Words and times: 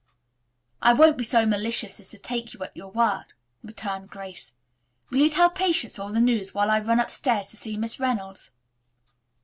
"I 0.81 0.93
won't 0.93 1.15
be 1.15 1.23
so 1.23 1.45
malicious 1.45 1.99
as 1.99 2.07
to 2.07 2.17
take 2.17 2.55
you 2.55 2.63
at 2.63 2.75
your 2.75 2.89
word," 2.89 3.35
returned 3.63 4.09
Grace. 4.09 4.55
"Will 5.11 5.19
you 5.19 5.29
tell 5.29 5.51
Patience 5.51 5.99
all 5.99 6.11
the 6.11 6.19
news 6.19 6.55
while 6.55 6.71
I 6.71 6.79
run 6.79 6.99
upstairs 6.99 7.49
to 7.49 7.57
see 7.57 7.77
Miss 7.77 7.99
Reynolds?" 7.99 8.49